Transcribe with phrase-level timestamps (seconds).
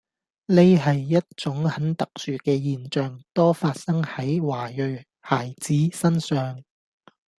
[0.47, 6.63] 呢係一種很特殊嘅現象，多發生喺華裔孩子身上